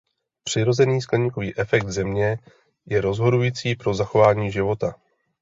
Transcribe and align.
Přirozený 0.43 1.01
skleníkový 1.01 1.57
efekt 1.59 1.87
Země 1.89 2.37
je 2.85 3.01
rozhodující 3.01 3.75
pro 3.75 3.93
zachování 3.93 4.51
života. 4.51 4.95